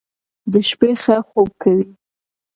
[0.51, 1.81] د شپې ښه خوب کوئ.